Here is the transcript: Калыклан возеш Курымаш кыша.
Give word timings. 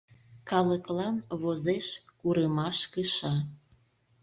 Калыклан 0.49 1.15
возеш 1.41 1.87
Курымаш 2.19 2.79
кыша. 2.93 3.35